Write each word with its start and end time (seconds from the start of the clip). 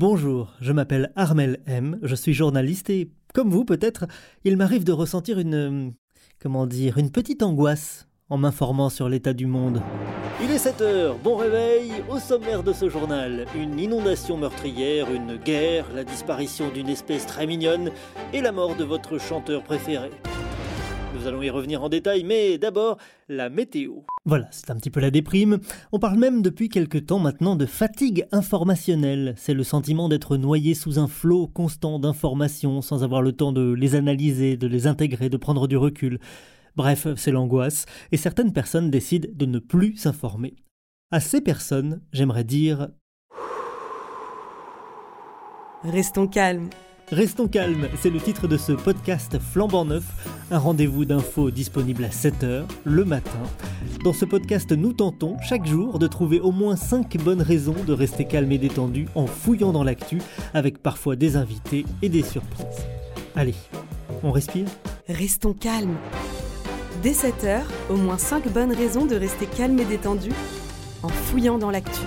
Bonjour, 0.00 0.54
je 0.62 0.72
m'appelle 0.72 1.12
Armel 1.14 1.60
M, 1.66 1.98
je 2.00 2.14
suis 2.14 2.32
journaliste 2.32 2.88
et, 2.88 3.10
comme 3.34 3.50
vous 3.50 3.66
peut-être, 3.66 4.06
il 4.44 4.56
m'arrive 4.56 4.82
de 4.82 4.92
ressentir 4.92 5.38
une... 5.38 5.54
euh, 5.54 5.90
comment 6.40 6.66
dire, 6.66 6.96
une 6.96 7.10
petite 7.10 7.42
angoisse 7.42 8.08
en 8.30 8.38
m'informant 8.38 8.88
sur 8.88 9.10
l'état 9.10 9.34
du 9.34 9.44
monde. 9.44 9.82
Il 10.42 10.50
est 10.50 10.56
7 10.56 10.80
heures, 10.80 11.18
bon 11.18 11.36
réveil, 11.36 11.92
au 12.08 12.18
sommaire 12.18 12.62
de 12.62 12.72
ce 12.72 12.88
journal, 12.88 13.44
une 13.54 13.78
inondation 13.78 14.38
meurtrière, 14.38 15.12
une 15.12 15.36
guerre, 15.36 15.84
la 15.94 16.04
disparition 16.04 16.70
d'une 16.70 16.88
espèce 16.88 17.26
très 17.26 17.46
mignonne 17.46 17.90
et 18.32 18.40
la 18.40 18.52
mort 18.52 18.76
de 18.76 18.84
votre 18.84 19.18
chanteur 19.18 19.62
préféré. 19.62 20.08
Nous 21.14 21.26
allons 21.26 21.42
y 21.42 21.50
revenir 21.50 21.82
en 21.82 21.88
détail, 21.88 22.22
mais 22.22 22.56
d'abord, 22.56 22.96
la 23.28 23.50
météo. 23.50 23.94
Voilà, 24.24 24.46
c'est 24.52 24.70
un 24.70 24.76
petit 24.76 24.90
peu 24.90 25.00
la 25.00 25.10
déprime. 25.10 25.58
On 25.90 25.98
parle 25.98 26.18
même 26.18 26.40
depuis 26.40 26.68
quelque 26.68 26.98
temps 26.98 27.18
maintenant 27.18 27.56
de 27.56 27.66
fatigue 27.66 28.26
informationnelle. 28.30 29.34
C'est 29.36 29.54
le 29.54 29.64
sentiment 29.64 30.08
d'être 30.08 30.36
noyé 30.36 30.74
sous 30.74 30.98
un 30.98 31.08
flot 31.08 31.48
constant 31.48 31.98
d'informations 31.98 32.80
sans 32.80 33.02
avoir 33.02 33.22
le 33.22 33.32
temps 33.32 33.52
de 33.52 33.72
les 33.72 33.96
analyser, 33.96 34.56
de 34.56 34.68
les 34.68 34.86
intégrer, 34.86 35.28
de 35.28 35.36
prendre 35.36 35.66
du 35.66 35.76
recul. 35.76 36.20
Bref, 36.76 37.08
c'est 37.16 37.32
l'angoisse, 37.32 37.86
et 38.12 38.16
certaines 38.16 38.52
personnes 38.52 38.90
décident 38.90 39.28
de 39.32 39.46
ne 39.46 39.58
plus 39.58 39.96
s'informer. 39.96 40.54
À 41.10 41.18
ces 41.18 41.40
personnes, 41.40 42.02
j'aimerais 42.12 42.44
dire 42.44 42.88
Restons 45.82 46.28
calmes. 46.28 46.70
Restons 47.12 47.48
calmes, 47.48 47.88
c'est 48.00 48.10
le 48.10 48.20
titre 48.20 48.46
de 48.46 48.56
ce 48.56 48.70
podcast 48.70 49.36
flambant 49.40 49.84
neuf, 49.84 50.04
un 50.52 50.58
rendez-vous 50.58 51.04
d'infos 51.04 51.50
disponible 51.50 52.04
à 52.04 52.08
7h 52.08 52.62
le 52.84 53.04
matin. 53.04 53.40
Dans 54.04 54.12
ce 54.12 54.24
podcast, 54.24 54.70
nous 54.70 54.92
tentons 54.92 55.36
chaque 55.40 55.66
jour 55.66 55.98
de 55.98 56.06
trouver 56.06 56.38
au 56.38 56.52
moins 56.52 56.76
5 56.76 57.16
bonnes 57.18 57.42
raisons 57.42 57.74
de 57.84 57.92
rester 57.92 58.26
calme 58.26 58.52
et 58.52 58.58
détendu 58.58 59.08
en 59.16 59.26
fouillant 59.26 59.72
dans 59.72 59.82
l'actu, 59.82 60.18
avec 60.54 60.80
parfois 60.80 61.16
des 61.16 61.36
invités 61.36 61.84
et 62.00 62.08
des 62.08 62.22
surprises. 62.22 62.86
Allez, 63.34 63.56
on 64.22 64.30
respire? 64.30 64.66
Restons 65.08 65.52
calmes. 65.52 65.96
Dès 67.02 67.14
7 67.14 67.42
heures, 67.42 67.66
au 67.90 67.96
moins 67.96 68.18
5 68.18 68.52
bonnes 68.52 68.72
raisons 68.72 69.06
de 69.06 69.16
rester 69.16 69.46
calme 69.46 69.80
et 69.80 69.84
détendu 69.84 70.30
en 71.02 71.08
fouillant 71.08 71.58
dans 71.58 71.72
l'actu. 71.72 72.02